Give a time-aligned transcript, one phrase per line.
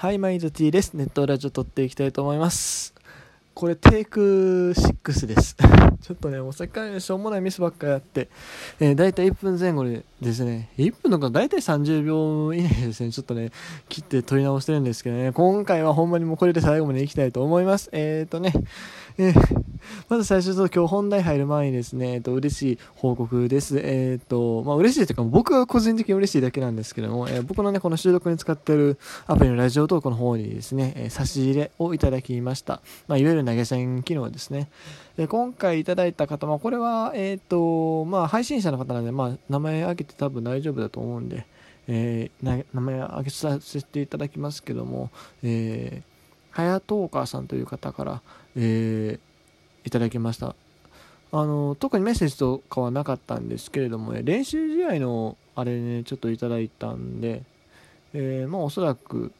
[0.00, 0.94] はい、マイズティーです。
[0.94, 2.94] ネットラジオ撮っていきたいと思います。
[3.52, 5.56] これテイク6です。
[6.00, 8.28] ちょっとね、もうさっからしょうもないミスばっかやって、
[8.78, 13.50] えー、だいたい1分前後でですね、1分とかだいたい30秒以内ですね、ちょっとね、
[13.88, 17.88] 切って撮り直してるんですけどね、今回はほんまにもうこれで最後までいきたいと思います。
[17.92, 18.52] えーとね、
[19.20, 19.64] えー、
[20.08, 23.78] まず最初と今日本題入る前にですね、えっと、嬉しい報告です。
[23.78, 32.80] えっ、ー、と、まあ嬉しいというか僕が個人的に嬉しいだけなんですけども、えー、僕のね、この収録に使ってるアプリのラジオトークの方にですね、えー、差し入れをいただきました。
[33.08, 34.68] まあいわゆる投げ銭機能ですね。
[35.16, 41.46] で今回いただいた方、まあこれは、えっ、と、まあ配信者の方なんで、まあ名前挙げて多分大丈夫だと思うんで、
[41.86, 45.10] えー、名前挙げさせていただきますけども、
[45.42, 48.22] えー、はやとうかさんという方から、
[48.56, 50.54] えー、いただきました。
[51.30, 57.42] あの特にメッセージとかはなかったんですけれども、ね、練習試合のあれね、ちょっといただいたんで、
[58.14, 59.32] えー、まあおそらく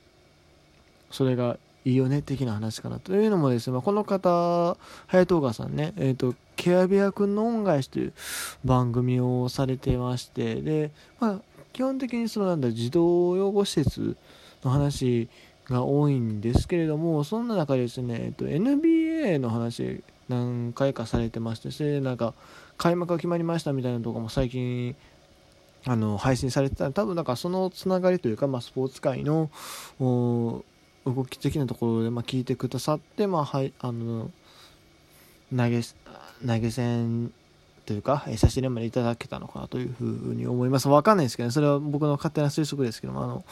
[1.10, 8.12] それがいいよね的な話かなというのもですね、まあ、この方、早東川さんね、えっ、ー、と、ケアビア君の恩返しという
[8.64, 11.40] 番組をされてまして、で、まあ、
[11.73, 14.16] 基本的にそのなんだ、児童養護施設
[14.65, 15.28] の話
[15.66, 22.34] が多いんですけれども、そんな中でですね、えっと、NBA の話何回かされてまして、それでなんか、
[22.76, 24.96] 開幕が決まりましたみたいなとこも最近、
[25.87, 26.90] あの、配信されてた。
[26.90, 29.50] 多分なんかそのつながりというか、まあ、スポーツ界の、
[30.00, 34.32] 動き的なところで、まあ、聞いてくださって、まあ、はい、あの、
[35.56, 35.80] 投げ、
[36.46, 37.32] 投げ銭
[37.86, 40.88] というか、差し入れまでいただけたのかなというふうに思います。
[40.88, 43.44] わかんないですけどね、それは僕の勝手な推測ですけども、あの、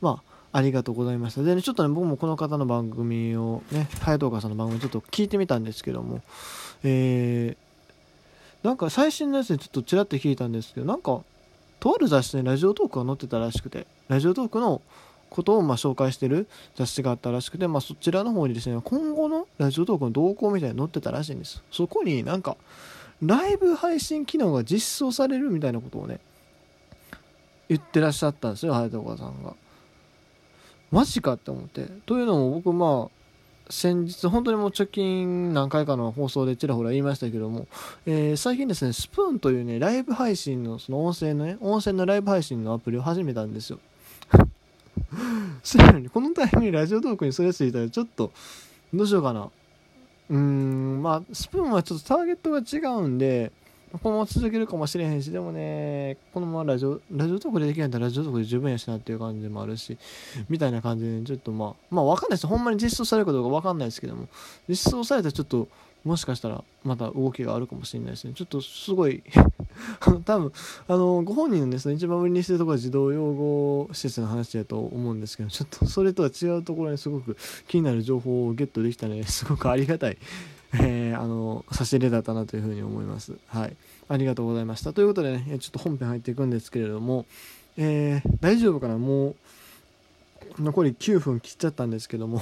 [0.00, 1.42] まあ、ありがとうございました。
[1.42, 6.22] で、ね、ちょっとね、僕もこの方の番組をね、隼人岡さんの番組ちょっと聞いてみたんですけども、
[6.84, 11.20] えー、なんか最新のやつでちょっとちらっと聞いたんですけど、なんか、
[11.80, 14.82] とある雑誌にラジオトークが載ってたらしくて、ラジオトークの
[15.30, 21.62] ことをま紹介してる雑誌があったらしくて、まあ、そちらの方にですね、今後のラジオトークの動向みたいに載ってたらしいんです。
[21.70, 22.56] そこになんか、
[23.22, 26.20] ライブ配信機能が実装されるみたいなことをね、
[27.68, 29.54] 言ってらっしゃったんですよ、隼人岡さんが。
[30.90, 31.86] マジかって思って。
[32.06, 33.18] というのも僕まあ、
[33.70, 37.66] 先日本当にもう直近何回かの放送でちらほら言いましたけども、
[38.06, 43.78] えー、最近ですね、スプーンというね、ライブ配信の、その音声のね、音声のライブ配信のアプリを始めたんですよ。
[45.62, 48.30] そやのに、このタイミングでラジオトークにそれついたらちょっと、
[48.92, 49.48] どうしようかな。
[50.30, 53.52] うーん、まあ、スプーンはちょっとターゲットが違うんで、
[54.02, 59.96] このまま続けるかもしれへんし、でもね、このままラジオ、ラジオトークでできないんだらラジオトークで十分やしなっていう感じもあるし、
[60.50, 62.46] みたいな感じで、ちょっとまあ、まあわかんないです。
[62.46, 64.28] ほんまに実装されるかどうかわかんないですけども、
[64.68, 65.68] 実装されたらちょっと、
[66.04, 68.32] もしかしたらまた動きがあるかもしれないですね。
[68.34, 69.22] ちょっとすごい
[70.24, 70.52] 多分、
[70.86, 77.36] あの、ご本人のですね、一番売りにしてるところは児童養護施設の話だと思うんですけど、ちょっとそれとは違うところにすごく
[77.66, 80.18] 気になる情報をゲットできたので、すごくありがたい
[80.74, 83.38] えー、あの、差し入れだったなというふうに思います。
[83.46, 83.76] はい。
[84.08, 84.92] ありがとうございました。
[84.92, 87.24] ということでね、ちょっと本編入っていくんですけれども、
[87.76, 88.98] えー、大丈夫かな？
[88.98, 89.36] もう、
[90.62, 92.40] 残り9分切っちゃったんですけども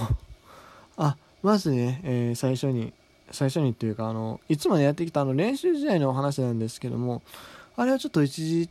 [0.97, 2.93] あ、まずね、えー、最初に、
[3.31, 7.23] 最初にっていうか、あの、いつもね、やってきたあの練習試合の話なんですけども、
[7.77, 8.69] あれはちょっと一時、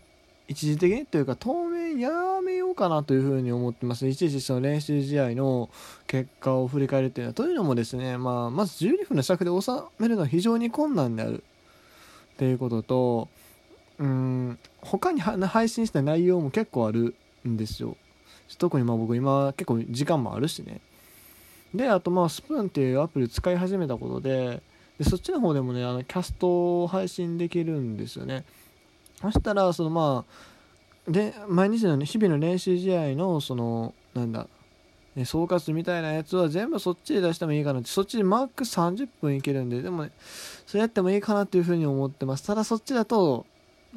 [0.48, 2.10] 一時的にというか、当面や
[2.42, 4.08] めようかなというふうに思ってます。
[4.08, 5.70] 一時その練習試合の
[6.08, 11.44] 結果を振り返るっていうのは、というのもですね、まあ、まず12分の尺で収めるのは非常に困難である。
[12.36, 13.30] っていうことと、
[13.98, 17.16] うん、他に配信した内容も結構ある
[17.48, 17.96] んですよ。
[18.58, 20.82] 特にまあ僕今結構時間もあるしね。
[21.76, 24.62] で、あとまあスプーンっていうアプリ使い始めたことで、
[24.98, 28.46] でそっちの方でもね、あのキャストを配信できるんですよね。
[29.22, 34.48] そしたら、そのまあ、で、毎日のね、日々の練習試合の、その、なんだ、
[35.16, 40.12] ね、総括みたいなやつは全部そっちで出してもいいかなって、そっちでマック30分いけるんで、でもね、
[40.66, 42.46] それやってもいいかなっていうふうに思ってます。
[42.46, 43.46] ただそっちだと、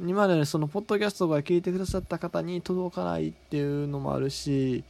[0.00, 4.84] 今までそのポッドキャストが聞いてくださった方に届かないっていうのもあるし、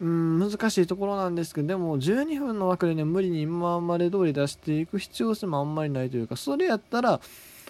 [0.00, 7.20] うん、難しいところなんですけど、でも12分の枠でね、無理に今まで通り出していく必要性もあんまりないというか、それやったら、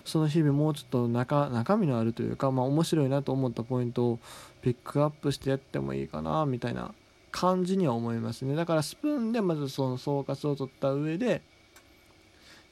[0.05, 4.19] その日々もうちょっと中中身のあるというか、まあ面白いなと思ったポイントを
[4.63, 6.95] ピックアップしてやってもいいかな、みたいな
[7.31, 8.55] 感じには思いますね。
[8.55, 11.43] だからスプーンでまずその総括を取った上で、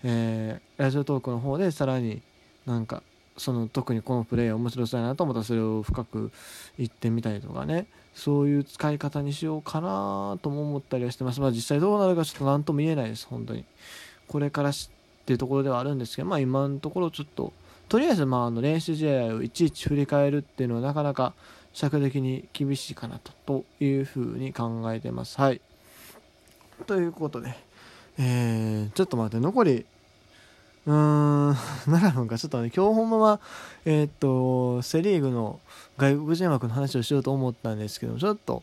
[0.05, 2.23] えー、ラジオトークの方でさらに
[2.67, 3.03] なんか
[3.37, 6.33] その特にこのプレイ面白そうやなと思ったらそれを深く
[6.79, 7.87] 言ってみたりとかね。
[8.15, 11.41] そういう使い方にしようかなとも思ったりはしてます。
[11.41, 13.27] まあ実際どうなるかちょっと何とも言えないです。
[13.27, 13.65] 本当に。
[14.29, 14.91] これからし
[15.23, 17.53] っていうところではあるんですけどまあ今のところちょっと
[17.89, 21.35] とりあえずまああの練習試合をいちいち振り返るっていうのはなかなか
[21.73, 25.41] 尺的に厳しいかなとというふうに考えてます。
[25.41, 25.61] はい。
[26.87, 27.55] ということで
[28.19, 29.87] えー、ちょっと待って残り
[30.87, 33.41] うーん7分かちょっとね今日ほんまは
[33.85, 35.61] えー、っとセ・リーグの
[35.97, 38.63] 外国人枠の話をしようと思ったんですけどちょっと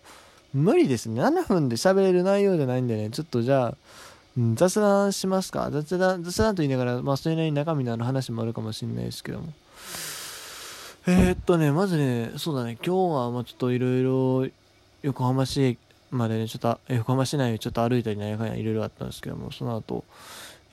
[0.53, 1.21] 無理ですね。
[1.21, 3.09] 7分で喋れる内容じゃないんでね。
[3.11, 3.77] ちょっとじゃあ
[4.55, 5.69] 雑談しますか。
[5.71, 9.53] 雑談雑談と言いながら、まあ、それなりに中身のある話もあるかもしれないですけども。
[11.07, 12.77] えー、っとねまずねそうだね。
[12.83, 14.47] 今日はまあちょっといろいろ
[15.03, 15.77] 横浜市
[16.09, 20.03] までねちょっと横浜市内をちょっと歩いたりなんやかんやいろいろあったんですけどもその後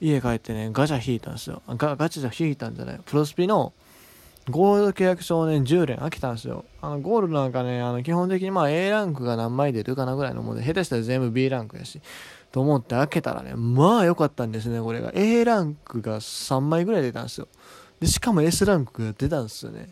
[0.01, 3.73] 家帰ってねガチャ引いたんですよガガチャ引いたんじゃないプロスピの
[4.49, 6.65] ゴールド契約書をね、10連開けたんですよ。
[6.81, 12.01] あの、ゴールドなんかね、あの、基本的にまあ A ランクが何枚出るかなぐらいのもので、下手したら全部 B ランクやし、
[12.53, 15.11] と思って開けたらね、まあ良かったんですね、これが。
[15.15, 17.49] A ランクが3枚ぐらい出たんですよ。
[17.99, 19.91] で、しかも S ランクが出たんですよね。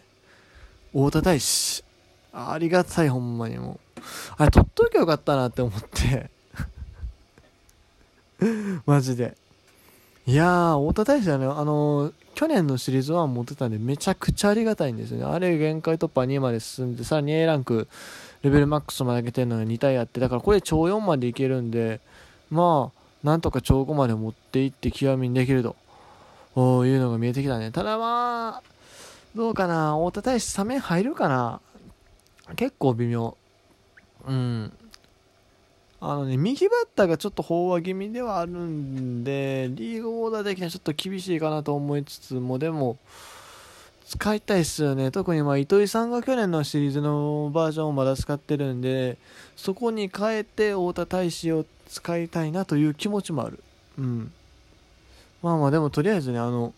[0.93, 1.83] 大田大使。
[2.33, 4.01] ありがたい、ほんまにもう。
[4.37, 6.31] あれ、取っときゃよかったなって思って
[8.87, 9.37] マジで。
[10.27, 15.25] いやー、大田大使はね、あのー、去年のシリーズ1持ってたんで、めちゃくちゃありがたいんですよね。
[15.25, 17.89] あれ、限界突破2まで進んで、さらに A ランク、
[18.43, 22.01] レベルマックスまで上げてるのが2体あって、だからこれ超4までいけるんで、
[22.51, 25.77] まあ、なんとか超5まで持っていって極みにできると
[26.87, 27.71] いうのが見えてきたね。
[27.71, 28.63] ただまあ、
[29.37, 31.61] どうかな、太田大使サメ入るかな
[32.57, 33.37] 結構微妙。
[34.27, 34.73] うん。
[36.01, 42.99] あのね、右バッターがちょっと飽和気味ではあるんで、リーグオーダー的にはちょっと厳しいかなと思いつつも、でも、
[44.07, 45.11] 使いたいっすよね。
[45.11, 49.17] 特にまあ糸井さんが去年のシリーズのバージョンをまだ使ってるんで、
[49.57, 53.59] そこに変えて太田大使を使いたいなという気持ちもある。
[53.99, 54.33] うん。
[55.43, 56.75] まあまあでもとりあえずね、あの、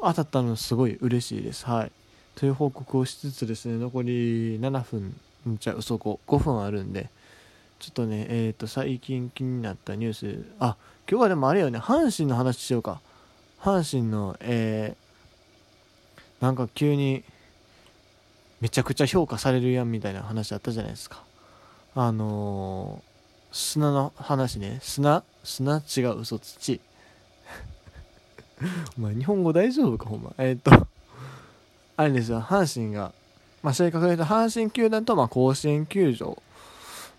[0.00, 1.66] 当たったのすごい嬉しいです。
[1.66, 1.92] はい。
[2.36, 5.14] という報告をしつつですね、残り7分、
[5.58, 7.10] じゃあ嘘5、5分あるんで、
[7.82, 10.76] ちょっとね、えっ、ー、と、最近気になったニュース、あ、
[11.10, 13.00] 今日はでもあれよね、阪神の話しようか。
[13.60, 17.24] 阪神の、えー、なんか急に、
[18.60, 21.24] めちゃくちゃ評価されるやんみたいな話あったじゃないですか。
[21.96, 24.78] あのー、砂の話ね。
[24.80, 25.24] 砂？
[25.42, 25.82] 砂？
[25.96, 26.80] 違う、嘘、土。
[28.96, 30.32] お前、日本語大丈夫か、ほんま。
[30.38, 30.86] えー、っと、
[31.96, 33.12] あれですよ、阪神が、
[33.60, 36.40] まあ、正確に言うと、阪神球団と、まあ、甲子園球場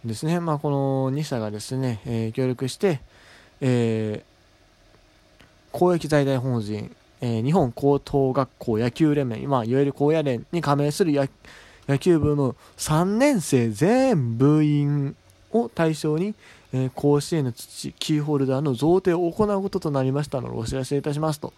[0.06, 3.00] ですね、まあ、この2社がですね、えー、協力して、
[3.62, 11.14] えー、公益財団法人、えー、日本高等学校野球連盟、まあ、いわゆる高野連に加盟する
[11.88, 15.16] 野球部の3年生全部員
[15.52, 16.36] を対象に、
[16.74, 21.54] え、甲子園の土、キーホルダーの贈呈を行うこととなりましたので、お知らせいたしますと。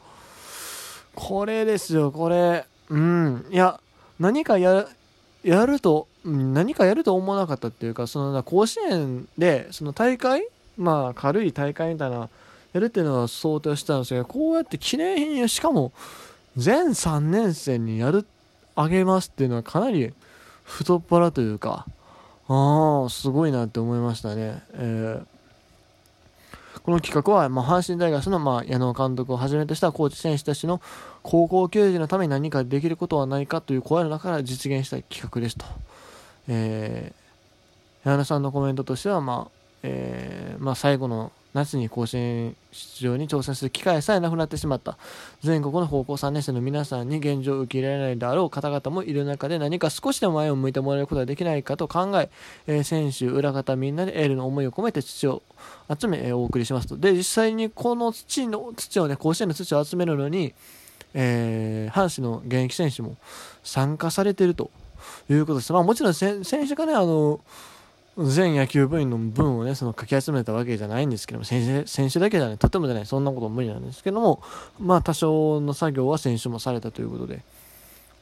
[1.16, 2.66] これですよ、これ。
[2.90, 3.46] うん。
[3.50, 3.80] いや、
[4.20, 4.86] 何か、や
[5.44, 12.30] ると、何かやると思わなかったっていうか、その甲子園で、その大会まあ、軽い大会みたいな、
[12.74, 15.94] やるっていうのは想定してたんですけど、こうやって記念品、しかも、
[16.58, 18.26] 全3年生にやる、
[18.76, 20.14] あげますっていうのはかなり
[20.64, 21.86] 太っ腹というか、
[22.48, 24.64] ああ、すごいなって思いましたね。
[24.74, 25.36] えー
[26.86, 30.82] この企画は、ま、阪神大学の、まあ、矢野監督をはじめとしたコーチ選手たちの
[31.24, 35.66] 高校球児のために何かできることはないかという声の中から実現した企画ですと。
[36.48, 39.52] えー、矢野さんのコメントとしては、まあ
[39.84, 44.98] えーまあ、最後の夏に甲子園出場に挑戦する機会さえなくなってしまった
[45.42, 52.30] 全国の高校3年生の皆さんに現状を受け入れられないであろう方々もいる中で何か少しでも前を向いてもらえることができないかと考え
[52.68, 55.44] えー、選手裏方みんなでエールの思いを込めて土を
[55.98, 56.98] 集め、えー、お送りしますと。
[56.98, 60.54] で実際にこの土の土をね甲子園の土を集めるのに、
[61.14, 63.16] えー、阪神の現役選手も
[63.64, 64.70] 参加されていると。
[65.30, 67.40] いうことです、まあ、もちろん選手がねあの
[68.18, 74.42] 全野球部員の分をね、そのかき集めたわけじゃないんですけども、選手選手だけじゃね、とてもじゃない、そんなこと無理なんですけども、
[74.80, 77.44] まあ多少の作業は選手もされたということで、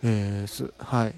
[0.04, 1.14] えー、す、はい。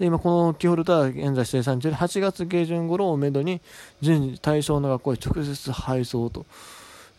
[0.00, 3.60] で、今このキーホルダー現在生産中で8月下旬頃をめどに
[4.00, 6.46] 順次対象の学校へ直接配送と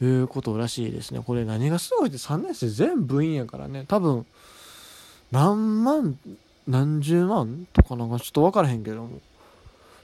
[0.01, 1.21] いうことらしいですね。
[1.25, 4.25] これ何がすごいって3年生全部員やからね、多分
[5.31, 6.19] 何万、
[6.67, 9.21] 何十万とかなんかちょっと分からへんけども、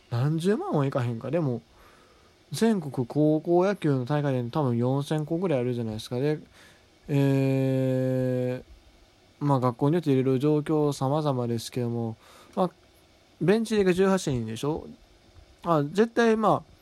[0.10, 1.32] 何十万はいかへんか。
[1.32, 1.62] でも
[2.52, 6.20] 全国高校野球の大会で多分4000個ぐらいあるじゃないですか。
[6.20, 6.40] で
[7.08, 12.18] えー、まあ学校によっていろいろ状況様々ですけども、
[12.56, 12.72] まあ、
[13.42, 14.88] ベンチが18人でしょ。
[15.64, 16.74] あ絶対まあ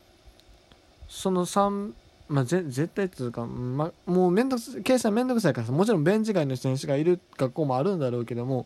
[1.07, 1.93] その3
[2.29, 8.65] まあ、ぜ絶対っていうか、まあ、もうめんどく計算めんどくさいからもちろんベンチ外の選手がいる学校もあるんだろうけども。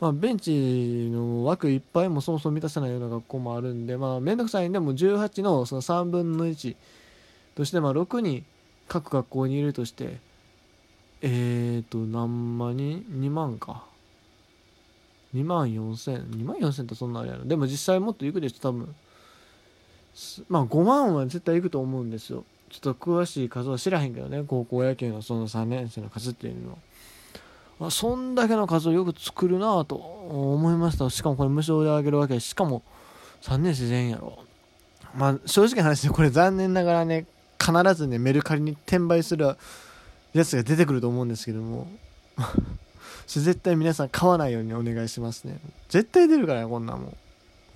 [0.00, 6.76] まあ、ベンチの枠いっぱいもそもそも満たせないような学校もあるんで、まあ、めんどくさいんでも18のその3分の1
[7.56, 8.44] として、まあ、6に
[8.86, 10.18] 各学校にいるとして、
[11.20, 13.84] えっ、ー、と、何万人 ?2 万か。
[15.34, 17.44] 2万4千、2万4千ってそんなあれやろ。
[17.44, 18.94] でも実際もっと行くでしょ、多分。
[20.48, 22.44] まあ5万は絶対行くと思うんですよ。
[22.70, 26.78] ちょっと詳しい数は知らへんけどね、高校野球のその3年生の数っていうのは。
[27.78, 31.08] まあ、そんだけの数をよく作るなと思いました。
[31.10, 32.34] しかもこれ無償であげるわけ。
[32.34, 32.82] でしかも
[33.42, 34.38] 3年生全員やろ。
[35.14, 37.26] まあ正直な話でこれ残念ながらね、
[37.58, 39.56] 必ずね、メルカリに転売する
[40.32, 41.86] やつが出てくると思うんですけども。
[43.26, 45.58] それ絶対皆さん買わないようにお願いしますね。
[45.88, 47.00] 絶対出るからねこんなも。
[47.00, 47.16] ん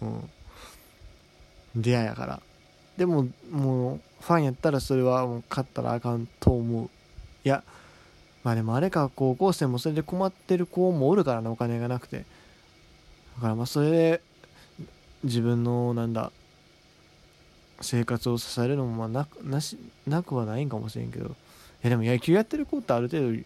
[0.01, 0.07] う
[1.79, 1.83] ん。
[1.83, 2.41] 出会いやから。
[2.97, 6.91] でももうファンやったらそれはもう買ったらあかんと思う。
[7.45, 7.63] いや
[8.45, 12.25] まあでもあれか高校生もそれで困ってる子もおるからなお金がなくて。
[13.37, 14.21] だからまあそれで
[15.25, 16.33] 自分のなんだ
[17.81, 21.27] 生活を支えるのもまあななしなくはないんかもしれんけど。
[21.29, 21.31] い
[21.83, 23.39] やでも野球やってる子ってある程度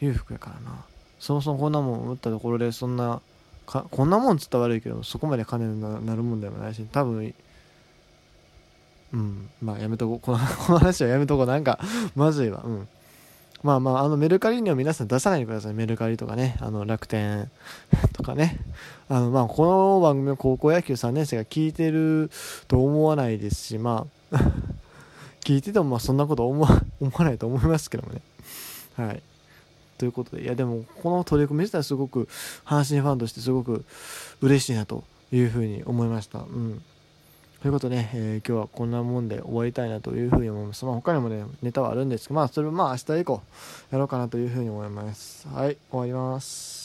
[0.00, 0.84] 裕福やからな。
[1.18, 3.20] そもそもこんなもん打ったところでそんな
[3.66, 7.34] かこんなもんつったら悪いけどそこまで金になるもんでもないし多分
[9.12, 10.20] うんまあやめとこう。
[10.20, 11.46] この この話はやめとこう。
[11.46, 11.78] なんか
[12.14, 12.62] まずいわ。
[12.64, 12.88] うん。
[13.66, 17.50] まあまああのメルカリには皆さん出さないでくださいメルカリとかねあの楽天
[18.12, 18.60] とかね
[19.08, 22.30] あのまあこの番組を高校野球3年生が聞いてる
[22.68, 24.36] と思わないですしまあ
[25.42, 28.20] 聞いててもまあそんなこと思わ思わないと思いますけどもね。
[28.96, 29.22] はい。
[29.98, 32.28] ということで、いやでもこの取り組み自体すごく
[32.64, 33.84] 阪神ファンとしてすごく
[34.40, 36.40] 嬉しいなというふうに思いました。
[36.40, 36.82] うん。
[37.66, 40.84] ということで、えー、今日はこんなもんで終わりたいなというふうに思います。
[40.84, 43.42] まあ他にもね、ネタはあるんですけど、まあそれもまあ明日以降
[43.90, 45.48] やろうかなというふうに思います。
[45.48, 46.76] はい、終わります。